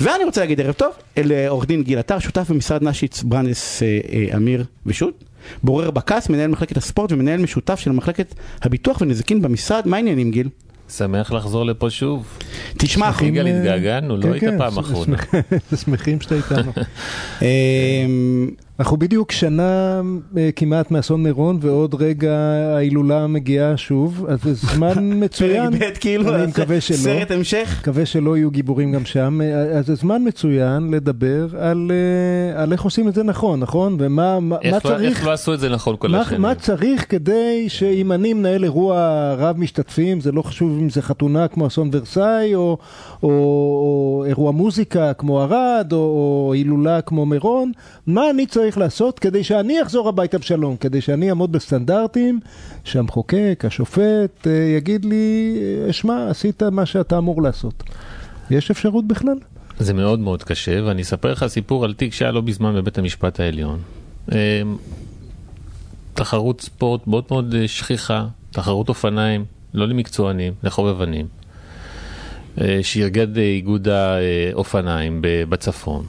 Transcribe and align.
ואני 0.00 0.24
רוצה 0.24 0.40
להגיד 0.40 0.60
ערב 0.60 0.72
טוב 0.72 0.92
לעורך 1.16 1.66
דין 1.66 1.82
גיל 1.82 1.98
עטר, 1.98 2.18
שותף 2.18 2.50
במשרד 2.50 2.82
נשיץ 2.82 3.22
ברנס 3.22 3.82
אה, 3.82 3.98
אה, 4.12 4.36
אמיר 4.36 4.64
ושות', 4.86 5.24
בורר 5.62 5.90
בק"ס, 5.90 6.28
מנהל 6.28 6.50
מחלקת 6.50 6.76
הספורט 6.76 7.12
ומנהל 7.12 7.40
משותף 7.40 7.80
של 7.80 7.92
מחלקת 7.92 8.34
הביטוח 8.62 9.00
ונזיקין 9.00 9.42
במשרד. 9.42 9.82
מה 9.88 9.96
העניינים 9.96 10.30
גיל? 10.30 10.48
שמח 10.88 11.32
לחזור 11.32 11.64
לפה 11.64 11.90
שוב. 11.90 12.38
תשמע, 12.78 13.06
שמחים, 13.06 13.34
יגאל, 13.34 13.46
אה, 13.46 13.58
התגעגענו, 13.58 14.16
לא 14.16 14.22
כן, 14.22 14.32
היית 14.32 14.44
כן, 14.44 14.58
פעם 14.58 14.78
אחרונה. 14.78 15.16
שמחים 15.84 16.20
שאתה 16.20 16.34
איתנו. 16.34 16.72
אנחנו 18.80 18.96
בדיוק 18.96 19.32
שנה 19.32 20.00
אה, 20.36 20.50
כמעט 20.56 20.90
מאסון 20.90 21.22
מירון, 21.22 21.58
ועוד 21.60 21.94
רגע 21.94 22.32
ההילולה 22.76 23.26
מגיעה 23.26 23.76
שוב, 23.76 24.26
אז 24.28 24.38
זה 24.42 24.54
זמן 24.54 25.10
מצוין. 25.22 25.78
פרק 25.78 25.96
ב' 25.96 25.98
כאילו, 26.00 26.34
אני 26.34 26.46
מקווה 26.46 26.80
שלא. 26.80 26.96
סרט 26.96 27.30
המשך. 27.30 27.76
מקווה 27.80 28.06
שלא 28.06 28.36
יהיו 28.36 28.50
גיבורים 28.50 28.92
גם 28.92 29.04
שם, 29.04 29.40
אה, 29.42 29.62
אז 29.78 29.86
זה 29.86 29.94
זמן 29.94 30.22
מצוין 30.26 30.90
לדבר 30.90 31.46
על, 31.58 31.90
אה, 31.90 32.62
על 32.62 32.72
איך 32.72 32.82
עושים 32.82 33.08
את 33.08 33.14
זה 33.14 33.22
נכון, 33.22 33.60
נכון? 33.60 33.96
ומה 33.98 34.40
מה, 34.40 34.56
מה 34.64 34.70
לא- 34.72 34.78
צריך, 34.80 35.00
איך 35.18 35.26
לא 35.26 35.32
עשו 35.32 35.54
את 35.54 35.60
זה 35.60 35.68
נכון 35.68 35.96
כל 35.98 36.08
מה, 36.08 36.20
השנים? 36.20 36.42
מה 36.42 36.54
צריך 36.54 37.06
כדי 37.08 37.64
שאם 37.68 38.12
אני 38.12 38.32
מנהל 38.32 38.64
אירוע 38.64 38.98
רב 39.38 39.58
משתתפים, 39.58 40.20
זה 40.20 40.32
לא 40.32 40.42
חשוב 40.42 40.78
אם 40.80 40.90
זה 40.90 41.02
חתונה 41.02 41.48
כמו 41.48 41.66
אסון 41.66 41.90
ורסאי, 41.92 42.54
או, 42.54 42.78
או, 43.22 43.28
או 43.28 44.24
אירוע 44.26 44.50
מוזיקה 44.52 45.12
כמו 45.12 45.40
ערד, 45.40 45.88
או, 45.92 45.98
או 45.98 46.52
הילולה 46.54 47.00
כמו 47.00 47.26
מירון, 47.26 47.72
מה 48.06 48.30
אני 48.30 48.46
צריך 48.46 48.69
לעשות 48.78 49.18
כדי 49.18 49.44
שאני 49.44 49.82
אחזור 49.82 50.08
הביתה 50.08 50.38
בשלום, 50.38 50.76
כדי 50.76 51.00
שאני 51.00 51.28
אעמוד 51.28 51.52
בסטנדרטים, 51.52 52.40
שהמחוקק, 52.84 53.64
השופט, 53.66 54.46
אה, 54.46 54.52
יגיד 54.52 55.04
לי, 55.04 55.56
אה, 55.86 55.92
שמע, 55.92 56.30
עשית 56.30 56.62
מה 56.62 56.86
שאתה 56.86 57.18
אמור 57.18 57.42
לעשות. 57.42 57.82
יש 58.50 58.70
אפשרות 58.70 59.06
בכלל? 59.06 59.36
זה 59.78 59.94
מאוד 59.94 60.18
מאוד 60.18 60.42
קשה, 60.42 60.84
ואני 60.84 61.02
אספר 61.02 61.32
לך 61.32 61.46
סיפור 61.46 61.84
על 61.84 61.94
תיק 61.94 62.12
שהיה 62.12 62.30
לא 62.30 62.40
בזמן 62.40 62.74
בבית 62.74 62.98
המשפט 62.98 63.40
העליון. 63.40 63.78
אמ, 64.32 64.36
תחרות 66.14 66.60
ספורט 66.60 67.06
מאוד 67.06 67.24
מאוד 67.30 67.54
אה, 67.54 67.68
שכיחה, 67.68 68.26
תחרות 68.50 68.88
אופניים, 68.88 69.44
לא 69.74 69.88
למקצוענים, 69.88 70.52
לחובבנים, 70.62 71.26
אה, 72.60 72.80
איגוד 73.36 73.88
האופניים 73.88 75.18
בצפון, 75.22 76.06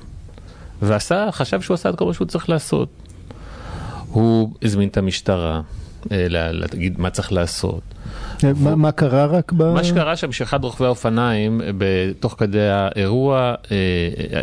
ועשה, 0.81 1.29
חשב 1.31 1.61
שהוא 1.61 1.75
עשה 1.75 1.89
את 1.89 1.95
כל 1.95 2.05
מה 2.05 2.13
שהוא 2.13 2.27
צריך 2.27 2.49
לעשות. 2.49 2.89
הוא 4.07 4.53
הזמין 4.63 4.89
את 4.89 4.97
המשטרה, 4.97 5.61
אה, 6.11 6.25
לה- 6.29 6.51
להגיד 6.51 6.99
מה 6.99 7.09
צריך 7.09 7.31
לעשות. 7.31 7.81
מה, 8.59 8.91
קרה 8.91 9.25
רק 9.25 9.51
ב... 9.51 9.73
מה 9.73 9.83
שקרה 9.83 10.15
שם 10.15 10.31
שאחד 10.31 10.63
רוכבי 10.63 10.85
האופניים, 10.85 11.61
תוך 12.19 12.35
כדי 12.37 12.69
האירוע, 12.69 13.53
אה, 13.71 13.77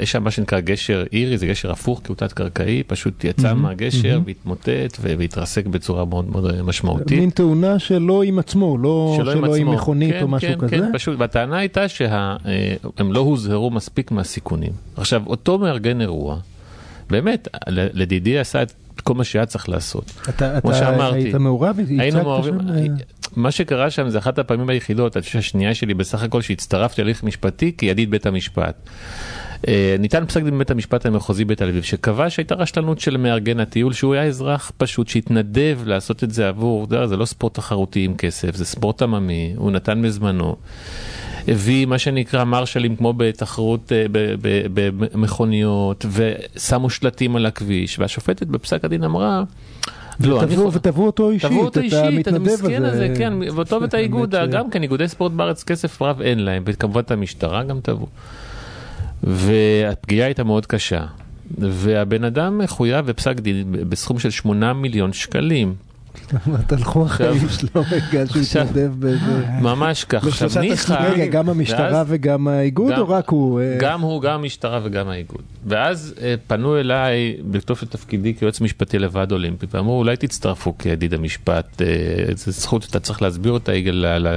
יש 0.01 0.13
שם 0.13 0.25
מה 0.25 0.31
שנקרא 0.31 0.61
גשר 0.61 1.05
אירי, 1.13 1.39
זה 1.39 1.47
גשר 1.47 1.71
הפוך 1.71 2.01
כי 2.05 2.09
הוא 2.09 2.17
תת-קרקעי, 2.17 2.83
פשוט 2.87 3.25
יצא 3.25 3.55
מהגשר 3.55 4.21
והתמוטט 4.27 4.99
והתרסק 5.01 5.67
בצורה 5.67 6.05
מאוד 6.05 6.31
מאוד 6.31 6.63
משמעותית. 6.63 7.19
מין 7.19 7.31
תאונה 7.31 7.79
שלא 7.79 8.23
עם 8.23 8.39
עצמו, 8.39 8.79
לא 8.79 9.15
שלא 9.17 9.57
עם. 9.57 9.69
מכונית 9.71 10.15
כן, 10.15 10.23
או 10.23 10.29
משהו 10.29 10.49
כן, 10.49 10.59
כזה. 10.59 10.77
כן, 10.77 10.91
פשוט, 10.93 11.19
והטענה 11.19 11.59
הייתה 11.59 11.89
שהם 11.89 13.13
לא 13.13 13.21
הוזהרו 13.21 13.71
מספיק 13.71 14.11
מהסיכונים. 14.11 14.73
עכשיו, 14.97 15.23
אותו 15.27 15.59
מארגן 15.59 16.01
אירוע, 16.01 16.37
באמת, 17.11 17.49
לדידי 17.69 18.39
עשה 18.39 18.63
את 18.63 19.01
כל 19.01 19.15
מה 19.15 19.25
שהיה 19.25 19.47
צריך 19.47 19.69
לעשות. 19.69 20.13
אתה, 20.29 20.61
כמו 20.61 20.71
אתה 20.71 20.79
שאמרתי, 20.79 21.19
היית 21.19 21.35
מעורב? 21.35 21.79
היינו 21.99 22.23
מעורבים, 22.23 22.61
שם, 22.61 22.69
אה, 22.69 22.85
מה 23.39 23.51
שקרה 23.51 23.91
שם 23.91 24.09
זה 24.09 24.19
אחת 24.19 24.39
הפעמים 24.39 24.69
היחידות, 24.69 25.17
אני 25.17 25.23
חושב 25.23 25.39
השנייה 25.39 25.75
שלי 25.75 25.95
בסך 25.95 26.23
הכל 26.23 26.43
שהצטרפתי 26.43 27.03
להליך 27.03 27.25
משפטי 27.25 27.73
כידיד 27.79 28.11
בית 28.11 28.27
המשפט. 28.27 28.89
אה, 29.69 29.97
ניתן 29.99 30.27
פסק 30.27 30.43
דין 30.43 30.55
בבית 30.55 30.71
המשפט 30.71 31.07
המחוזי 31.07 31.45
בתל 31.45 31.69
אביב 31.69 31.83
שקבע 31.83 32.31
שהייתה 32.31 32.55
רשלנות 32.55 33.01
של 33.01 33.17
מארגן 33.17 33.61
הטיול 33.61 33.93
שהוא 33.93 34.15
היה 34.15 34.23
אזרח 34.23 34.73
פשוט 34.77 35.09
שהתנדב 35.09 35.79
לעשות 35.85 36.25
את 36.25 36.31
זה 36.31 36.49
עבור, 36.49 36.81
יודע, 36.81 37.07
זה 37.07 37.17
לא 37.17 37.25
ספורט 37.25 37.55
תחרותי 37.55 38.05
עם 38.05 38.17
כסף, 38.17 38.57
זה 38.57 38.65
ספורט 38.65 39.03
עממי, 39.03 39.55
הוא 39.57 39.71
נתן 39.71 40.03
בזמנו. 40.03 40.57
הביא 41.49 41.87
מה 41.87 41.99
שנקרא 41.99 42.45
מרשלים 42.45 42.97
כמו 42.97 43.13
בתחרות 43.13 43.93
אה, 43.93 44.05
במכוניות 44.75 46.07
ושמו 46.11 46.91
שלטים 46.91 47.37
על 47.37 47.47
הכביש 47.47 47.99
והשופטת 47.99 48.47
בפסק 48.47 48.85
הדין 48.85 49.05
אמרה 49.05 49.43
לא, 50.21 50.43
אני 50.43 50.55
תבעו- 50.57 50.65
חו- 50.71 50.73
ותבעו 50.73 51.07
אותו 51.07 51.31
אישית, 51.31 51.51
תבעו 51.51 51.65
אותו 51.65 51.81
את 51.81 51.85
אישית, 51.85 51.99
את 52.03 52.07
המתנדב 52.09 52.51
המסכן 52.51 52.85
הזה. 52.85 53.05
הזה, 53.05 53.15
כן, 53.19 53.33
ואותו 53.55 53.79
ואת 53.83 53.95
האיגוד, 53.95 54.35
ש- 54.35 54.49
גם 54.51 54.71
כן, 54.71 54.83
איגודי 54.83 55.09
ספורט 55.09 55.33
בארץ 55.33 55.65
כסף 55.65 56.03
רב 56.03 56.21
אין 56.21 56.39
להם, 56.45 56.63
וכמובן 56.67 57.01
את 57.01 57.11
המשטרה 57.11 57.65
גם 57.65 57.81
תבעו. 57.83 58.07
והפגיעה 59.23 60.27
הייתה 60.27 60.45
מאוד 60.45 60.67
קשה. 60.67 61.05
והבן 61.59 62.25
אדם 62.25 62.59
מחויב 62.59 63.07
בפסק 63.07 63.41
דין 63.41 63.65
בסכום 63.89 64.19
של 64.19 64.31
8 64.31 64.73
מיליון 64.73 65.13
שקלים. 65.13 65.75
תלכו 66.67 67.05
החיים 67.07 67.49
שלו 67.49 67.83
רגע 67.91 68.27
שהוא 68.27 68.43
התנדב 68.63 68.91
באיזה... 68.99 69.45
ממש 69.63 70.05
כך. 70.05 70.27
עכשיו 70.27 70.51
ניחא... 70.61 71.09
רגע, 71.11 71.27
גם 71.27 71.49
המשטרה 71.49 72.05
וגם 72.07 72.49
האיגוד, 72.49 72.99
או 72.99 73.09
רק 73.09 73.29
הוא? 73.29 73.61
אה, 73.61 73.77
גם 73.81 74.01
הוא, 74.01 74.23
גם 74.23 74.33
המשטרה 74.35 74.81
וגם 74.85 75.09
האיגוד. 75.09 75.43
ואז 75.67 76.15
אה, 76.21 76.35
פנו 76.47 76.77
אליי, 76.81 77.19
בתוקף 77.51 77.85
תפקידי 77.85 78.35
כיועץ 78.35 78.61
משפטי 78.61 78.99
לוועד 78.99 79.33
אולימפי, 79.33 79.67
ואמרו 79.75 79.99
אולי 79.99 80.17
תצטרפו 80.17 80.79
כידיד 80.79 81.15
המשפט, 81.15 81.83
אה, 81.83 81.87
זו 82.37 82.51
זכות 82.53 82.83
שאתה 82.83 83.01
צריך 83.01 83.23
להסביר 83.23 83.53
אותה 83.53 83.75
יגאל, 83.75 83.95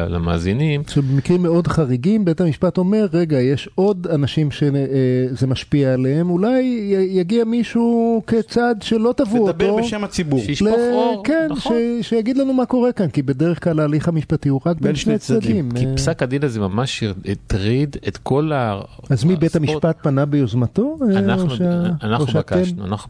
למאזינים. 0.10 0.82
שבמקרים 0.88 1.44
מאוד 1.44 1.68
חריגים 1.68 2.26
בית 2.26 2.42
המשפט 2.42 2.78
אומר, 2.78 3.06
רגע, 3.14 3.40
יש 3.40 3.70
עוד 3.76 4.08
אנשים 4.14 4.52
שזה 4.52 5.48
משפיע 5.48 5.94
עליהם, 5.94 6.30
אולי 6.30 6.62
יגיע 7.10 7.44
מישהו 7.46 8.22
כצד 8.28 8.76
שלא 8.82 9.14
תבעו 9.18 9.38
אותו. 9.38 9.50
לדבר 9.50 9.76
בשם 9.78 10.04
הציבור. 10.04 10.40
שישפוך 10.40 10.68
ל- 10.70 10.92
אור, 10.94 11.22
כן, 11.26 11.48
נכון. 11.50 11.76
ש- 12.02 12.08
שיגיד 12.10 12.38
לנו 12.38 12.54
מה 12.54 12.66
קורה 12.66 12.92
כאן, 12.92 13.08
כי 13.10 13.22
בדרך 13.22 13.64
כלל 13.64 13.80
ההליך 13.80 14.08
המשפטי 14.08 14.50
הוא 14.50 14.62
רק 14.66 14.78
בין 14.82 14.96
שני 14.96 15.18
צדדים. 15.18 15.72
כי 15.76 15.86
אה, 15.86 15.96
פסק 15.96 16.24
הדין 16.24 16.44
הזה 16.44 16.60
ממש 16.60 17.04
הטריד 17.26 17.96
את 18.08 18.18
כל 18.18 18.52
ה... 18.52 18.80
אז 19.10 19.24
מי 19.24 19.36
בית. 19.36 19.56
המשפט 19.56 19.98
פנה 20.04 20.26
ביוזמתו? 20.26 20.98
אנחנו, 21.18 21.50
שה- 21.50 21.84
אנחנו 22.04 22.26
בקשנו, 22.26 22.86
אנחנו 22.86 23.10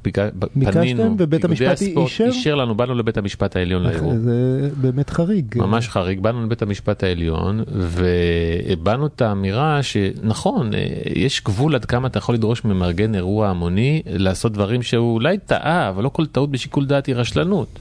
פנינו, 0.71 1.15
ובית 1.17 1.45
המשפט? 1.45 1.81
אישר 2.25 2.55
לנו, 2.55 2.75
באנו 2.75 2.95
לבית 2.95 3.17
המשפט 3.17 3.55
העליון 3.55 3.83
לערעור. 3.83 4.13
זה 4.17 4.69
באמת 4.81 5.09
חריג. 5.09 5.45
ממש 5.55 5.89
חריג, 5.89 6.19
באנו 6.19 6.43
לבית 6.45 6.61
המשפט 6.61 7.03
העליון 7.03 7.63
והבענו 7.75 9.05
את 9.07 9.21
האמירה 9.21 9.83
שנכון, 9.83 10.73
אה, 10.73 10.79
יש 11.15 11.43
גבול 11.43 11.75
עד 11.75 11.85
כמה 11.85 12.07
אתה 12.07 12.17
יכול 12.17 12.35
לדרוש 12.35 12.65
ממארגן 12.65 13.15
אירוע 13.15 13.47
המוני 13.49 14.01
לעשות 14.05 14.51
דברים 14.53 14.81
שהוא 14.81 15.13
אולי 15.13 15.37
טעה, 15.37 15.89
אבל 15.89 16.03
לא 16.03 16.09
כל 16.09 16.25
טעות 16.25 16.51
בשיקול 16.51 16.85
דעת 16.85 17.05
היא 17.05 17.15
רשלנות. 17.15 17.79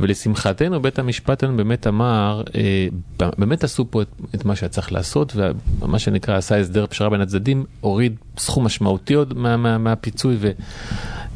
ולשמחתנו 0.00 0.82
בית 0.82 0.98
המשפט 0.98 1.42
העליון 1.42 1.56
באמת 1.56 1.86
אמר, 1.86 2.42
אה, 2.54 2.88
באמת 3.38 3.64
עשו 3.64 3.90
פה 3.90 4.02
את, 4.02 4.08
את 4.34 4.44
מה 4.44 4.56
שהיה 4.56 4.68
צריך 4.68 4.92
לעשות, 4.92 5.32
ומה 5.80 5.98
שנקרא 5.98 6.36
עשה 6.36 6.56
הסדר 6.56 6.86
פשרה 6.86 7.10
בין 7.10 7.20
הצדדים, 7.20 7.64
הוריד 7.80 8.16
סכום 8.38 8.64
משמעותי 8.64 9.14
עוד 9.14 9.34
מה, 9.38 9.56
מה, 9.56 9.78
מהפיצוי. 9.78 10.36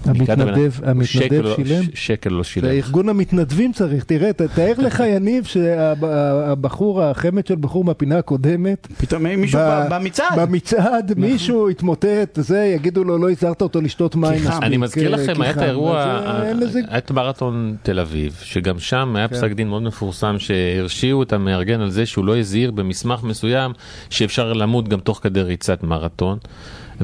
המתנדב- 0.04 0.80
המתנדב 0.84 1.04
שקל 1.04 1.40
לא- 1.40 1.56
שילם? 1.56 1.82
שקל 1.94 2.30
לא 2.30 2.44
שילם. 2.44 2.68
ארגון 2.68 3.08
המתנדבים 3.08 3.72
צריך, 3.72 4.04
תראה, 4.04 4.32
תאר 4.32 4.72
לך 4.78 5.02
יניב 5.06 5.44
שהבחור, 5.44 7.02
החמד 7.02 7.46
של 7.46 7.54
בחור 7.60 7.84
מהפינה 7.84 8.18
הקודמת, 8.18 8.88
פתאום 8.98 9.22
מישהו 9.22 9.60
במצעד. 9.90 10.38
במצעד 10.40 11.12
מישהו 11.16 11.70
יתמוטט, 11.70 12.38
זה, 12.40 12.72
יגידו 12.74 13.04
לו, 13.04 13.18
לא 13.18 13.30
הזהרת 13.30 13.62
אותו 13.62 13.80
לשתות 13.80 14.16
מים. 14.16 14.40
אני 14.62 14.76
מזכיר 14.76 15.10
לכם, 15.10 15.42
היה 15.42 15.50
את. 15.50 15.56
האירוע, 15.56 15.96
אה, 16.04 16.42
היה 16.42 16.98
את 16.98 17.10
מרתון 17.10 17.76
תל 17.82 18.00
אביב, 18.00 18.38
שגם 18.42 18.78
שם 18.78 19.16
היה 19.16 19.28
כן. 19.28 19.34
פסק 19.34 19.52
דין 19.52 19.68
מאוד 19.68 19.82
מפורסם 19.82 20.36
שהרשיעו 20.38 21.22
את 21.22 21.32
המארגן 21.32 21.80
על 21.80 21.90
זה 21.90 22.06
שהוא 22.06 22.24
לא 22.24 22.38
הזהיר 22.38 22.70
במסמך 22.70 23.22
מסוים 23.22 23.72
שאפשר 24.10 24.52
למות 24.52 24.88
גם 24.88 25.00
תוך 25.00 25.20
כדי 25.22 25.42
ריצת 25.42 25.82
מרתון. 25.82 26.38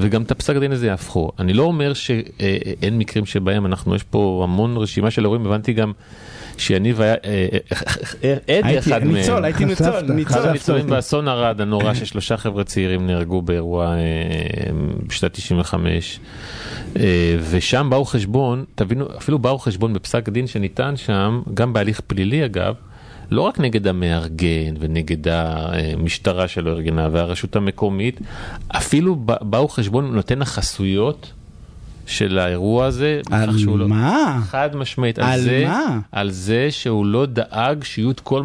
וגם 0.01 0.21
את 0.21 0.31
הפסק 0.31 0.55
דין 0.55 0.71
הזה 0.71 0.87
יהפכו. 0.87 1.31
אני 1.39 1.53
לא 1.53 1.63
אומר 1.63 1.93
שאין 1.93 2.97
מקרים 2.97 3.25
שבהם 3.25 3.65
אנחנו, 3.65 3.95
יש 3.95 4.03
פה 4.03 4.41
המון 4.43 4.77
רשימה 4.77 5.11
של 5.11 5.23
אירועים, 5.23 5.45
הבנתי 5.45 5.73
גם 5.73 5.91
שיניב 6.57 7.01
היה 7.01 7.15
אה, 7.25 7.47
אה, 8.23 8.33
עד 8.33 8.39
הייתי 8.47 8.79
אחד 8.79 9.03
מהם. 9.03 9.15
ניצול, 9.15 9.45
הייתי 9.45 9.65
ניצול, 9.65 10.01
ניצול. 10.01 10.37
חשפת. 10.37 10.49
הניצולים 10.49 10.87
באסון 10.87 11.27
ערד 11.27 11.61
הנורא 11.61 11.93
ששלושה 11.93 12.37
חבר'ה 12.37 12.63
צעירים 12.63 13.07
נהרגו 13.07 13.41
באירוע 13.41 13.95
אה, 13.95 13.99
בשנת 15.07 15.33
95 15.33 16.19
אה, 16.97 17.37
ושם 17.49 17.87
באו 17.89 18.05
חשבון, 18.05 18.65
תבינו, 18.75 19.05
אפילו 19.17 19.39
באו 19.39 19.57
חשבון 19.57 19.93
בפסק 19.93 20.29
דין 20.29 20.47
שניתן 20.47 20.97
שם, 20.97 21.41
גם 21.53 21.73
בהליך 21.73 22.01
פלילי 22.07 22.45
אגב, 22.45 22.75
לא 23.31 23.41
רק 23.41 23.59
נגד 23.59 23.87
המארגן 23.87 24.75
ונגד 24.79 25.27
המשטרה 25.27 26.47
שלא 26.47 26.69
ארגנה 26.69 27.09
והרשות 27.11 27.55
המקומית, 27.55 28.19
אפילו 28.67 29.15
באו 29.25 29.67
חשבון 29.67 30.15
נותן 30.15 30.41
החסויות 30.41 31.33
של 32.09 32.39
האירוע 32.39 32.85
הזה. 32.85 33.21
על 33.31 33.49
לא- 33.65 33.87
מה? 33.87 34.39
חד 34.45 34.69
משמעית, 34.75 35.19
על, 35.19 35.25
על 35.25 35.39
זה, 35.41 35.63
מה? 35.67 35.99
על 36.11 36.31
זה 36.31 36.67
שהוא 36.69 37.05
לא 37.05 37.25
דאג 37.25 37.83
שיהיו 37.83 38.11
את 38.11 38.19
כל... 38.19 38.43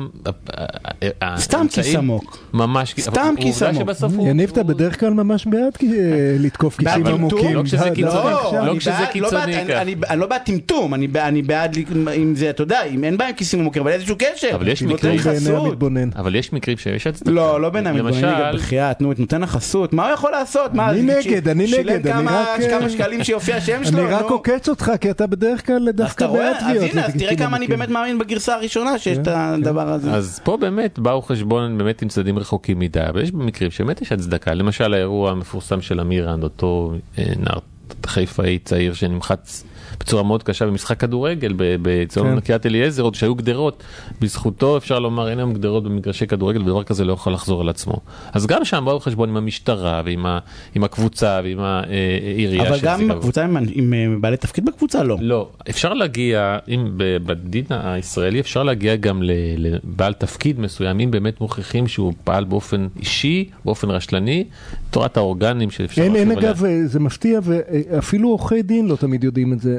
סתם 1.37 1.67
כיס 1.73 1.95
עמוק. 1.95 2.39
ממש, 2.53 2.95
סתם 3.01 3.35
כיס 3.41 3.63
עמוק. 3.63 3.83
שבסוף 3.83 4.13
הוא... 4.17 4.29
יניב, 4.29 4.51
אתה 4.53 4.63
בדרך 4.63 5.01
כלל 5.01 5.11
ממש 5.11 5.47
בעד 5.47 5.77
כי- 5.79 5.93
לתקוף 6.39 6.77
כיסים 6.77 7.03
בעד 7.05 7.15
עמוקים. 7.15 7.55
לא 7.55 7.63
כשזה 7.63 7.91
קיצוני. 7.91 8.03
לא. 8.31 8.53
לא 8.53 8.71
אני 8.71 8.79
כשזה 8.79 8.91
לא 9.01 9.07
קיצוני 9.13 9.31
בעד- 9.57 9.67
ככה. 9.69 9.83
אני- 9.83 9.95
אני 10.11 10.21
לא 10.21 10.27
בעד 10.27 10.41
טמטום, 10.45 10.95
אני 10.95 11.07
בעד- 11.43 11.77
אם 12.17 12.35
זה, 12.37 12.51
אתה 12.51 12.63
יודע, 12.63 12.83
אם 12.85 13.05
אין 13.05 13.17
בעיה 13.17 13.33
כיסים 13.33 13.61
עמוקים, 13.61 13.83
אבל 13.83 13.91
איזשהו 13.91 14.17
קשר. 14.19 14.49
אבל 14.55 14.69
יש 14.69 14.83
מקרים- 14.83 15.21
בעיני. 15.21 15.57
המתבונן. 15.57 16.09
אבל 16.17 16.35
יש 16.35 16.53
מקרים 16.53 16.77
שיש 16.77 17.07
הצדקה. 17.07 17.31
לא, 17.31 17.61
לא 17.61 17.71
בין 17.71 17.87
המתבוננים, 17.87 18.25
למשל, 18.25 18.57
בחייאת, 18.57 19.01
נו, 19.01 19.13
נותן 19.19 19.41
לך 19.41 19.51
חסות, 19.51 19.93
מה 19.93 20.05
הוא 20.07 20.13
יכול 20.15 20.31
לעשות? 20.31 20.75
מה, 20.75 20.91
אני 20.91 21.03
נגד, 21.03 21.49
אני 21.49 21.67
שילם 21.69 21.93
נגד, 21.93 22.07
אני 22.07 22.27
כמה- 22.71 22.91
שקלים 22.91 23.25
שיופיע 23.25 23.54
השם 23.57 23.85
שלו, 23.85 23.99
אני 23.99 24.13
רק 24.13 24.23
נו. 24.23 24.29
עוקץ 24.29 24.69
אותך 24.69 24.93
כי 25.01 25.11
אתה 25.11 25.27
בדרך 25.27 25.67
כלל 25.67 25.91
דווקא 25.91 26.27
בעד 26.27 26.57
אז 26.57 26.63
תביעות. 26.63 26.91
הנה, 26.91 27.07
אז 27.07 27.13
תראה 27.13 27.27
לכיסים 27.27 27.47
כמה 27.47 27.57
אני. 27.57 27.67
באמת 27.67 27.89
מאמין 27.89 28.19
בגרסה 28.19 28.55
הראשונה 28.55 28.99
שיש 28.99 29.19
את 29.19 29.29
הדבר 29.31 29.89
הזה. 29.89 30.13
אז 30.13 30.41
פה 30.45 30.57
באמת 30.57 30.99
באו 30.99 31.23
חשבון 31.23 31.79
באמת 31.79 32.03
עם 32.03 32.09
צדדים 32.09 32.39
רחוקים 32.39 32.79
מדי, 32.79 33.01
אבל 33.09 33.23
יש 33.23 33.31
במקרים 33.31 33.71
שבאמת 33.71 34.03
יש 34.03 34.13
הצדקה, 34.13 34.55
למשל 34.55 34.95
האירוע 34.95 35.31
המפורסם 35.31 35.81
של 35.81 36.01
אמירן, 36.01 36.43
אותו 36.43 36.93
אה, 37.19 37.25
נער 37.39 37.59
חיפאי 38.07 38.59
צעיר 38.59 38.95
שנמחץ 38.95 39.65
בצורה 40.01 40.23
מאוד 40.23 40.43
קשה 40.43 40.67
במשחק 40.67 41.01
כדורגל 41.01 41.53
באצטדיון 41.83 42.35
כן. 42.35 42.41
קריית 42.41 42.67
אליעזר, 42.67 43.03
עוד 43.03 43.15
שהיו 43.15 43.35
גדרות, 43.35 43.83
בזכותו 44.21 44.77
אפשר 44.77 44.99
לומר 44.99 45.29
אין 45.29 45.39
היום 45.39 45.55
גדרות 45.55 45.85
במגרשי 45.85 46.27
כדורגל 46.27 46.63
ודבר 46.63 46.83
כזה 46.83 47.05
לא 47.05 47.13
יכול 47.13 47.33
לחזור 47.33 47.61
על 47.61 47.69
עצמו. 47.69 47.97
אז 48.33 48.47
גם 48.47 48.65
שם 48.65 48.83
באו 48.87 49.01
חשבון 49.01 49.29
עם 49.29 49.37
המשטרה 49.37 50.03
ועם 50.05 50.27
ה- 50.27 50.39
עם 50.75 50.85
הקבוצה 50.85 51.41
ועם 51.45 51.59
העירייה. 51.61 52.69
אבל 52.69 52.77
של 52.79 52.87
גם 52.87 52.99
זיגה. 52.99 53.15
בקבוצה 53.15 53.45
עם- 53.45 53.57
עם 53.73 53.95
אה, 53.95 54.07
בעלי 54.21 54.37
תפקיד 54.37 54.65
בקבוצה 54.65 55.03
לא. 55.03 55.17
לא, 55.21 55.49
אפשר 55.71 55.95
להגיע, 55.95 56.59
אם 56.69 56.85
בדין 56.97 57.65
הישראלי 57.71 58.41
אפשר 58.41 58.63
להגיע 58.63 58.97
גם 58.97 59.23
ל- 59.23 59.31
לבעל 59.57 60.13
תפקיד 60.13 60.61
מסוים, 60.61 61.01
אם 61.01 61.11
באמת 61.11 61.41
מוכיחים 61.41 61.89
שהוא 61.89 62.13
פעל 62.25 62.45
באופן 62.45 62.87
אישי, 62.99 63.45
באופן 63.65 63.91
רשלני, 63.91 64.45
תורת 64.91 65.17
האורגנים 65.17 65.71
שאפשר 65.71 66.03
אין, 66.03 66.17
אין. 66.17 66.31
אגב, 66.33 66.65
אה, 66.65 66.87
זה 66.87 67.01
מפתיע, 67.01 67.41
ואפילו 67.43 68.29
עורכי 68.29 68.63
דין 68.63 68.87
לא 68.89 68.97
תמיד 68.97 69.25
יודעים 69.25 69.53
את 69.53 69.61
זה. 69.61 69.74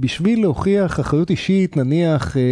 בשביל 0.00 0.40
להוכיח 0.40 1.00
אחריות 1.00 1.30
אישית, 1.30 1.76
נניח 1.76 2.36
אה, 2.36 2.42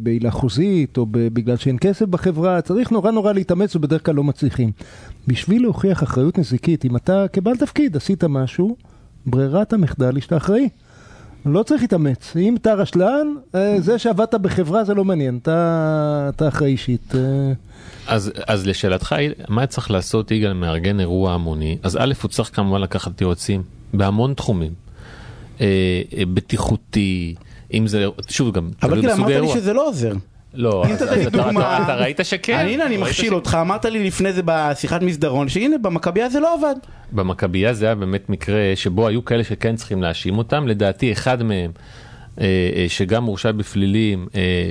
בעילה 0.00 0.30
חוזית, 0.30 0.96
או 0.96 1.06
בגלל 1.10 1.56
שאין 1.56 1.78
כסף 1.80 2.06
בחברה, 2.06 2.60
צריך 2.60 2.90
נורא 2.90 3.10
נורא 3.10 3.32
להתאמץ 3.32 3.76
ובדרך 3.76 4.06
כלל 4.06 4.14
לא 4.14 4.24
מצליחים. 4.24 4.72
בשביל 5.26 5.62
להוכיח 5.62 6.02
אחריות 6.02 6.38
נזיקית, 6.38 6.84
אם 6.84 6.96
אתה 6.96 7.26
כבעל 7.32 7.56
תפקיד 7.56 7.96
עשית 7.96 8.24
משהו, 8.24 8.76
ברירת 9.26 9.72
המחדל 9.72 10.14
היא 10.14 10.22
שאתה 10.22 10.36
אחראי. 10.36 10.68
לא 11.46 11.62
צריך 11.62 11.82
להתאמץ. 11.82 12.36
אם 12.36 12.56
אתה 12.56 12.74
רשלן, 12.74 13.26
אה, 13.54 13.76
זה 13.80 13.98
שעבדת 13.98 14.34
בחברה 14.34 14.84
זה 14.84 14.94
לא 14.94 15.04
מעניין, 15.04 15.38
אתה, 15.42 16.30
אתה 16.36 16.48
אחראי 16.48 16.70
אישית. 16.70 17.14
אה, 17.14 17.52
אז, 18.06 18.32
אז 18.46 18.66
לשאלתך, 18.66 19.14
מה 19.48 19.66
צריך 19.66 19.90
לעשות 19.90 20.30
יגאל 20.30 20.52
מארגן 20.52 21.00
אירוע 21.00 21.32
המוני? 21.32 21.78
אז 21.82 21.96
א', 22.00 22.12
הוא 22.22 22.28
צריך 22.28 22.50
כמובן 22.56 22.80
לקחת 22.80 23.20
יועצים 23.20 23.62
בהמון 23.94 24.34
תחומים. 24.34 24.72
אה, 25.60 25.66
אה, 26.16 26.22
בטיחותי, 26.34 27.34
אם 27.74 27.86
זה, 27.86 28.06
שוב 28.28 28.52
גם, 28.52 28.70
אבל 28.82 29.00
כאילו 29.00 29.12
אמרת 29.12 29.28
לי. 29.28 29.48
שזה 29.48 29.72
לא 29.72 29.88
עוזר. 29.88 30.12
לא, 30.54 30.84
אתה 30.94 31.94
ראית 31.94 32.20
שכן. 32.22 32.66
הנה 32.70 32.86
אני 32.86 32.96
מכשיל 32.96 33.34
אותך, 33.34 33.58
אמרת 33.60 33.84
לי 33.84 34.06
לפני 34.06 34.32
זה 34.32 34.42
בשיחת 34.44 35.02
מסדרון, 35.02 35.48
שהנה 35.48 35.78
במכבייה 35.78 36.28
זה 36.28 36.40
לא 36.40 36.54
עבד. 36.54 36.74
במכבייה 37.12 37.74
זה 37.74 37.86
היה 37.86 37.94
באמת 37.94 38.30
מקרה 38.30 38.72
שבו 38.74 39.08
היו 39.08 39.24
כאלה 39.24 39.44
שכן 39.44 39.76
צריכים 39.76 40.02
להאשים 40.02 40.38
אותם, 40.38 40.68
לדעתי 40.68 41.12
אחד 41.12 41.42
מהם. 41.42 41.70
אה, 42.40 42.86
שגם 42.88 43.24
מורשע 43.24 43.52
בפלילים, 43.52 44.26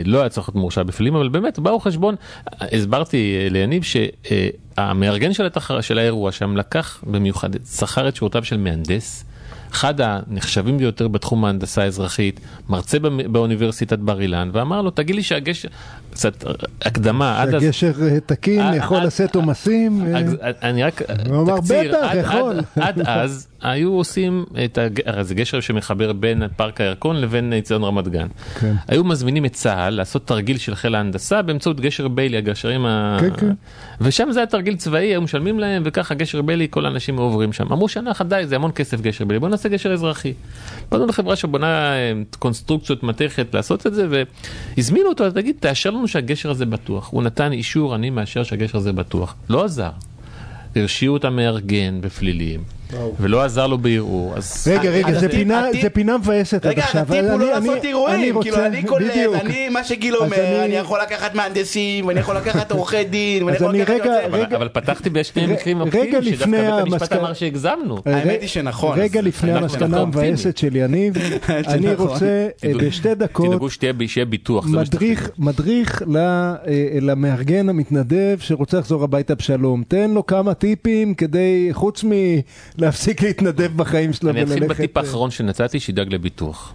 לא 0.06 0.20
היה 0.20 0.30
צריך 0.30 0.50
להיות 0.50 0.56
מורשע 0.56 0.84
בפלילים, 0.84 1.16
אבל 1.16 1.30
באמת 1.30 1.60
באו 1.60 1.80
חשבון, 1.80 2.16
הסברתי 2.62 3.48
ליניב 3.50 3.84
שהמארגן 3.84 5.34
של, 5.34 5.46
התחר, 5.46 5.82
של 5.82 6.00
האירוע 6.00 6.32
שם 6.32 6.58
לקח 6.58 7.04
במיוחד, 7.08 7.50
שכר 7.66 8.08
את 8.08 8.16
שירותיו 8.16 8.44
של 8.44 8.58
מהנדס, 8.58 9.26
אחד 9.72 9.94
הנחשבים 10.02 10.78
ביותר 10.78 11.08
בתחום 11.08 11.46
ההנדסה 11.46 11.82
האזרחית, 11.82 12.40
מרצה 12.70 12.98
באוניברסיטת 13.32 14.00
בר 14.00 14.22
אילן, 14.22 14.50
ואמר 14.54 14.82
לו, 14.82 14.92
תגיד 14.92 15.16
לי 15.16 15.24
שהגשר, 15.24 15.68
קצת 16.12 16.44
הקדמה, 16.82 17.42
עד 17.42 17.56
אז... 17.56 17.64
הגשר 17.64 17.92
אה, 18.02 18.20
תקין, 18.26 18.62
אה, 18.62 18.76
יכול 18.76 18.98
לשאת 18.98 19.36
עומסים. 19.36 20.16
אה, 20.16 20.52
אני 20.62 20.84
רק, 20.84 21.02
הוא 21.30 21.42
אמר, 21.42 21.56
"בטח, 21.62 22.12
יכול." 22.16 22.60
עד 22.76 23.02
אז 23.06 23.48
היו 23.62 23.92
עושים 23.94 24.46
את, 24.66 24.78
הג- 24.78 25.02
הרי 25.06 25.24
זה 25.24 25.36
גשר 25.36 25.60
שמחבר 25.60 26.14
בין 26.14 26.44
פארק 26.56 26.82
הירקון 26.82 27.16
לבין 27.16 27.54
אצטדיון 27.54 27.84
רמת 27.84 28.08
גן. 28.08 28.28
כן. 28.60 28.74
היו 28.88 29.04
מזמינים 29.04 29.46
את 29.46 29.54
צה"ל 29.54 29.94
לעשות 29.94 30.28
תרגיל 30.28 30.58
של 30.58 30.76
חיל 30.76 30.96
ההנדסה 30.96 31.42
באמצעות 31.42 31.80
גשר 31.80 32.08
ביילי, 32.08 32.38
הגשרים 32.38 32.86
ה... 32.86 33.18
כן, 33.20 33.36
כן. 33.38 33.52
ושם 34.02 34.28
זה 34.32 34.40
היה 34.40 34.48
תרגיל 34.48 34.76
צבאי, 34.76 35.06
היו 35.08 35.22
משלמים 35.22 35.60
להם, 35.60 35.84
וככה 35.86 36.14
גשר 36.16 36.42
ביילי, 36.42 36.68
כל 36.70 36.86
האנשים 36.86 37.18
עוברים 37.18 37.54
שם. 37.54 37.72
אמרו 37.74 37.88
שנה 37.88 38.12
אחת 38.12 38.26
די, 38.26 38.42
זה 38.46 38.56
המון 38.56 38.72
כסף 38.76 39.02
גשר 39.02 39.26
ביילי, 39.26 39.40
בוא 39.40 39.50
נעשה 39.50 39.70
גשר 39.70 39.94
אזרחי. 39.94 40.34
באנו 40.92 41.06
לחברה 41.06 41.36
שבונה 41.36 41.68
אה, 41.94 42.12
קונסטרוקציות 42.40 43.04
מתכת 43.04 43.54
לעשות 43.54 43.88
את 43.88 43.94
זה, 43.94 44.08
והזמינו 44.78 45.10
אותו, 45.10 45.32
תגיד, 45.32 45.56
תאשר 45.60 45.90
לנו 45.90 46.08
שהגשר 46.08 46.52
הזה 46.52 46.66
בטוח. 46.66 47.10
הוא 47.12 47.24
נתן 47.24 47.52
אישור, 47.52 47.96
אני 47.96 48.10
מאשר 48.10 48.44
שהגשר 48.44 48.78
הזה 48.78 48.94
בטוח. 48.94 49.36
לא 49.50 49.66
עזר. 49.66 49.90
הרשיעו 50.76 51.18
את 51.18 51.26
המארגן 51.26 52.02
בפלילים, 52.02 52.60
ולא 53.20 53.44
עזר 53.44 53.68
לו 53.68 53.78
בערעור. 53.78 54.34
אז... 54.38 54.68
רגע, 54.72 54.90
רגע, 54.90 55.20
זה 55.20 55.30
פינה- 55.94 56.18
מבאסת 56.18 56.66
עד 56.66 56.72
רגע, 56.72 56.84
עכשיו. 56.84 57.02
הטיפ 57.02 57.32
הוא 57.32 57.40
לא 57.40 57.52
לעשות 57.52 57.86
אירועים, 57.86 58.16
אני 58.16 58.24
כאילו 58.42 58.56
רוצה- 58.58 58.66
אני 58.66 58.84
קולט, 58.84 59.12
בדיוק. 59.12 59.36
אני, 59.36 59.70
מה 59.70 59.84
שגיל 59.84 60.16
אומר, 60.16 60.64
אני- 60.66 60.76
יכול 60.76 61.00
לקחת 61.02 61.36
מהנדסים, 61.36 62.06
ואני 62.08 62.20
יכול 62.20 62.38
לקחת 62.38 62.72
עורכי 62.72 63.04
דין, 63.04 63.44
ואני 63.44 63.56
יכול 63.58 63.76
לקחת... 63.76 63.94
רגע- 64.02 64.26
אבל, 64.26 64.40
רגע- 64.40 64.58
פתחתי 64.74 65.10
בשני 65.10 65.44
רגע- 65.44 65.54
מקרים 65.54 65.82
רגע 65.82 65.86
אופטימיים 65.98 66.24
שדווקא 66.36 66.52
בית 66.84 66.94
המשפט 66.94 67.14
אמר 67.14 67.34
שהגזמנו. 67.34 67.98
האמת 68.06 68.42
היא 68.42 68.50
שנכון. 68.50 69.00
רגע 69.00 69.22
לפני 69.22 69.52
המסקנה. 69.54 70.00
המבאסת 70.02 70.58
של 70.58 70.76
יניב, 70.76 71.14
אני. 71.68 71.94
רוצה 72.00 72.48
אה, 72.66 72.72
בשתי 72.78 73.16
דקות 73.16 73.48
תדאגו 73.48 73.70
שתהיה 73.70 73.94
שיהיה 74.08 74.26
ביטוח. 74.26 74.66
מדריך, 75.38 76.02
ל- 76.08 76.18
אה, 76.18 76.54
למארגן 77.02 77.70
המתנדב 77.70 78.38
שרוצה 78.40 78.80
לחזור 78.80 79.04
הביתה 79.04 79.36
בשלום. 79.36 79.84
תן 79.88 80.12
לו 80.12 80.26
כמה 80.26 80.54
טיפים 80.54 81.14
כדי, 81.14 81.70
חוץ 81.72 82.04
מלהפסיק 82.80 83.22
להתנדב 83.22 83.72
בחיים 83.76 84.14
שלו 84.14 84.30
אני 84.30 84.44
אתחיל 84.44 84.64
וללכת... 84.64 84.80
בטיפ 84.80 84.98
אה, 84.98 85.02
האחרון 85.04 85.32
שנתתי, 85.32 85.80
שידאג 85.80 86.14
לביטוח. 86.14 86.74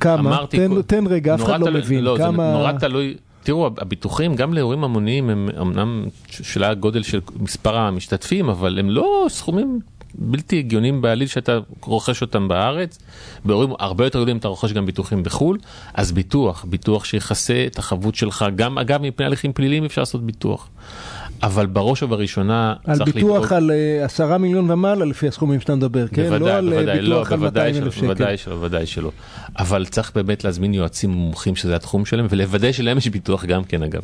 כמה? 0.00 0.20
אמרתי 0.20 0.56
תן- 0.56 0.68
כל- 0.68 0.82
תן 0.82 1.06
רגע, 1.06 1.34
אף 1.34 1.42
אחד 1.44 1.60
לא 1.60 1.66
תלוי- 1.66 1.80
מבין. 1.80 2.04
לא, 2.04 2.16
זה 2.16 2.22
כמה... 2.22 2.52
נורא 2.52 2.72
תלוי. 2.72 3.14
תראו, 3.42 3.66
הביטוחים 3.78 4.34
גם 4.34 4.54
לאירועים 4.54 4.84
המוניים 4.84 5.30
הם 5.30 5.48
אמנם 5.60 6.04
של 6.30 6.64
הגודל 6.64 7.02
של 7.02 7.20
מספר 7.40 7.76
המשתתפים, 7.76 8.48
אבל 8.48 8.78
הם 8.78 8.90
לא 8.90 9.26
סכומים 9.28 9.80
בלתי 10.14 10.58
הגיוניים 10.58 11.02
בעליל 11.02 11.28
שאתה 11.28 11.58
רוכש 11.82 12.22
אותם 12.22 12.48
בארץ. 12.48 12.98
באירועים 13.44 13.70
הרבה 13.78 14.04
יותר 14.04 14.18
גדולים 14.18 14.36
אתה 14.36 14.48
רוכש 14.48 14.72
גם 14.72 14.86
ביטוחים 14.86 15.22
בחו"ל, 15.22 15.58
אז 15.94 16.12
ביטוח, 16.12 16.64
ביטוח 16.68 17.04
שיכסה 17.04 17.64
את 17.66 17.78
החבות 17.78 18.14
שלך, 18.14 18.44
גם 18.56 18.78
אגב 18.78 19.02
מפני 19.02 19.26
הליכים 19.26 19.52
פליליים 19.52 19.84
אפשר 19.84 20.00
לעשות 20.02 20.22
ביטוח. 20.26 20.68
אבל 21.42 21.66
בראש 21.66 22.02
ובראשונה 22.02 22.74
על 22.84 22.96
צריך 22.98 23.14
ביטוח 23.14 23.36
לדאוג- 23.38 23.52
על 23.52 23.70
אה, 23.70 24.04
עשרה 24.04 24.38
מיליון 24.38 24.70
ומעלה 24.70 25.04
לפי 25.04 25.28
הסכומים 25.28 25.60
שאתה 25.60 25.74
מדבר, 25.74 26.08
כן? 26.08 26.22
לא 26.22 26.28
בוודאי, 26.38 26.52
על 26.52 26.68
אה, 26.72 26.78
בוודאי, 26.78 27.00
לא, 27.02 27.16
ביטוח 27.16 27.32
על 27.32 27.38
בוודאי 27.38 27.72
200 27.72 27.74
שלא, 27.74 27.84
אלף 27.84 27.94
שקל. 27.94 28.06
בוודאי 28.06 28.36
שלא, 28.36 28.54
בוודאי 28.54 28.86
שלא. 28.86 29.10
אבל 29.58 29.86
צריך 29.86 30.12
באמת 30.14 30.44
להזמין 30.44 30.74
יועצים 30.74 31.10
מומחים 31.10 31.56
שזה 31.56 31.76
התחום 31.76 32.04
שלהם, 32.04 32.26
ולוודא 32.30 32.72
שלהם 32.72 32.98
יש 32.98 33.08
ביטוח 33.08 33.44
גם 33.44 33.64
כן 33.64 33.82
אגב. 33.82 34.02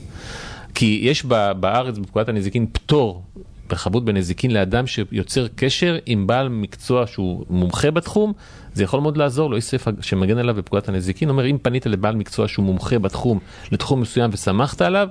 כי 0.74 1.00
יש 1.02 1.24
בארץ 1.60 1.98
בפקודת 1.98 2.28
הנזיקין 2.28 2.66
פטור 2.72 3.22
בחבות 3.70 4.04
בנזיקין 4.04 4.50
לאדם 4.50 4.86
שיוצר 4.86 5.46
קשר 5.54 5.96
עם 6.06 6.26
בעל 6.26 6.48
מקצוע 6.48 7.06
שהוא 7.06 7.44
מומחה 7.50 7.90
בתחום, 7.90 8.32
זה 8.74 8.84
יכול 8.84 9.00
מאוד 9.00 9.16
לעזור 9.16 9.50
לו, 9.50 9.56
יש 9.56 9.64
סעיף 9.64 9.86
שמגן 10.00 10.38
עליו 10.38 10.54
בפקודת 10.54 10.88
הנזיקין, 10.88 11.28
אומר 11.28 11.46
אם 11.46 11.58
פנית 11.62 11.86
לבעל 11.86 12.16
מקצוע 12.16 12.48
שהוא 12.48 12.64
מומחה 12.64 12.98
בתחום, 12.98 13.38
לתחום 13.72 14.00
מסוים 14.00 14.30
וסמכת 14.32 14.80
עליו, 14.82 15.08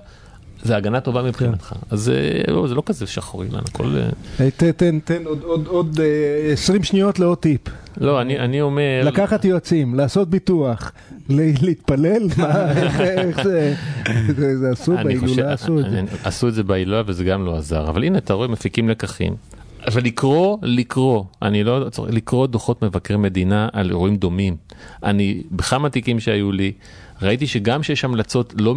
זה 0.65 0.75
הגנה 0.77 0.99
טובה 1.01 1.23
מבחינתך. 1.23 1.73
אז 1.89 2.09
אה, 2.09 2.53
לא, 2.53 2.67
זה 2.67 2.75
לא 2.75 2.83
כזה 2.85 3.07
שחור 3.07 3.43
אילן, 3.43 3.59
הכל... 3.69 3.95
אה, 4.39 4.49
תן, 4.57 4.71
תן, 4.71 4.99
תן 4.99 5.21
עוד- 5.25 5.41
עוד- 5.43 5.67
עוד 5.67 5.99
אה, 5.99 6.53
20 6.53 6.83
שניות 6.83 7.19
לעוד 7.19 7.37
טיפ. 7.37 7.61
לא, 8.01 8.21
אני 8.21 8.39
אני 8.39 8.61
אומר... 8.61 9.01
לקחת 9.05 9.45
יועצים, 9.45 9.95
לעשות 9.95 10.29
ביטוח, 10.29 10.91
להתפלל, 11.29 12.23
מה, 12.37 12.71
איך 13.01 13.43
זה, 13.43 13.73
זה- 14.57 14.69
עשו 14.71 14.93
בהילולה, 15.03 15.53
עשו 15.53 15.79
את 15.79 15.85
זה. 15.91 16.01
עשו 16.23 16.47
את 16.47 16.53
זה 16.53 16.63
בהילולה 16.63 17.01
וזה 17.05 17.23
גם 17.23 17.45
לא 17.45 17.57
עזר, 17.57 17.89
אבל 17.89 18.03
הנה 18.03 18.17
אתה 18.17 18.33
רואה 18.33 18.47
מפיקים 18.47 18.89
לקחים. 18.89 19.33
אבל 19.87 20.03
לקרוא, 20.03 20.57
לקרוא, 20.61 21.23
אני 21.41 21.63
לא 21.63 21.87
צריך 21.91 22.13
לקרוא 22.13 22.47
דוחות 22.47 22.83
מבקרי 22.83 23.17
מדינה 23.17 23.69
על 23.73 23.89
אירועים 23.89 24.15
דומים. 24.15 24.55
אני, 25.03 25.41
בכמה 25.51 25.89
תיקים 25.89 26.19
שהיו 26.19 26.51
לי, 26.51 26.71
ראיתי 27.21 27.47
שגם 27.47 27.83
שיש 27.83 28.05
המלצות 28.05 28.53
לא 28.57 28.75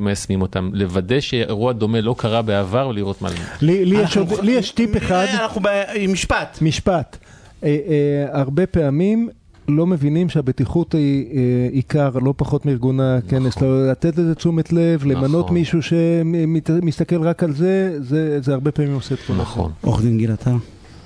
מיישמים- 0.00 0.42
אותם, 0.42 0.70
לוודא 0.72 1.20
שאירוע 1.20 1.72
דומה 1.72 2.00
לא 2.00 2.14
קרה 2.18 2.42
בעבר 2.42 2.88
ולראות 2.88 3.22
מה... 3.22 3.28
לי 3.60 3.84
לי 3.84 3.96
יש 3.96 4.16
אנחנו- 4.16 4.36
עוד- 4.36 4.44
לי 4.44 4.52
יש 4.52 4.70
טיפ 4.70 4.96
אחד, 4.96 5.26
אנחנו 5.34 5.60
ב- 5.60 5.66
עם 5.94 6.12
משפט. 6.12 6.58
משפט. 6.62 7.16
אה, 7.64 7.68
אה, 7.68 8.38
הרבה 8.40 8.66
פעמים 8.66 9.28
לא 9.68 9.86
מבינים 9.86 10.28
שהבטיחות 10.28 10.94
היא 10.94 11.26
אה, 11.32 11.38
עיקר, 11.72 12.10
לא 12.22 12.34
פחות 12.36 12.66
מארגון 12.66 13.00
הכנס. 13.00 13.56
נכון. 13.56 13.88
לתת 13.90 14.18
לזה 14.18 14.34
תשומת 14.34 14.72
לב, 14.72 15.04
למנות 15.06 15.44
נכון. 15.44 15.54
מישהו 15.58 15.78
שמסתכל 15.82 17.22
רק 17.22 17.42
על 17.42 17.52
זה, 17.52 17.96
זה, 18.00 18.40
זה 18.40 18.52
הרבה 18.54 18.70
פעמים 18.70 18.94
עושה 18.94 19.14
את 19.14 19.20
כל 19.26 19.32
נכון. 19.34 19.72
עורך 19.80 20.02
דין 20.02 20.18
גיל 20.18 20.32
עטר, 20.32 20.54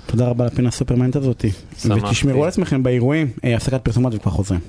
תודה 0.05 0.27
רבה 0.27 0.43
על 0.43 0.49
הפינה 0.53 0.67
הסופרמנט 0.67 1.15
הזאתי. 1.15 1.49
ותשמרו 1.85 2.43
על 2.43 2.47
עצמכם 2.49 2.83
באירועים, 2.83 3.27
אה, 3.43 3.55
הפסקת 3.55 3.81
פרסומות 3.81 4.13
וכבר 4.15 4.31
חוזרים. 4.31 4.59